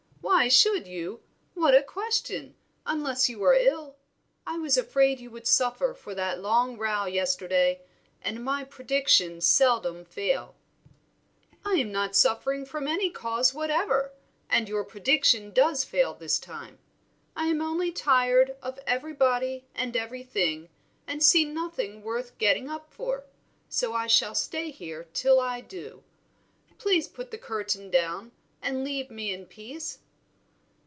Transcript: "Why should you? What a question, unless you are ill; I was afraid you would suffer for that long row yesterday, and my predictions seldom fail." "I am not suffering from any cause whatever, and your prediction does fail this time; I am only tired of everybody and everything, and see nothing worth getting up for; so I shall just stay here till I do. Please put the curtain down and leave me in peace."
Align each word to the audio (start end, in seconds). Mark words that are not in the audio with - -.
"Why 0.23 0.47
should 0.47 0.87
you? 0.87 1.21
What 1.55 1.75
a 1.75 1.83
question, 1.83 2.55
unless 2.85 3.27
you 3.29 3.43
are 3.43 3.53
ill; 3.53 3.97
I 4.45 4.57
was 4.59 4.77
afraid 4.77 5.19
you 5.19 5.29
would 5.29 5.45
suffer 5.47 5.93
for 5.93 6.15
that 6.15 6.41
long 6.41 6.77
row 6.77 7.05
yesterday, 7.05 7.81
and 8.21 8.43
my 8.43 8.63
predictions 8.63 9.45
seldom 9.45 10.05
fail." 10.05 10.55
"I 11.65 11.73
am 11.75 11.91
not 11.91 12.15
suffering 12.15 12.65
from 12.65 12.87
any 12.87 13.09
cause 13.11 13.53
whatever, 13.53 14.13
and 14.49 14.67
your 14.69 14.83
prediction 14.83 15.51
does 15.51 15.83
fail 15.83 16.13
this 16.13 16.39
time; 16.39 16.79
I 17.35 17.47
am 17.47 17.61
only 17.61 17.91
tired 17.91 18.55
of 18.63 18.79
everybody 18.87 19.67
and 19.75 19.95
everything, 19.97 20.69
and 21.05 21.21
see 21.21 21.45
nothing 21.45 22.03
worth 22.03 22.37
getting 22.37 22.69
up 22.69 22.89
for; 22.93 23.25
so 23.69 23.93
I 23.93 24.07
shall 24.07 24.31
just 24.31 24.43
stay 24.45 24.71
here 24.71 25.07
till 25.13 25.39
I 25.39 25.61
do. 25.61 26.03
Please 26.77 27.07
put 27.07 27.31
the 27.31 27.37
curtain 27.37 27.91
down 27.91 28.31
and 28.61 28.83
leave 28.83 29.11
me 29.11 29.33
in 29.33 29.45
peace." 29.45 29.99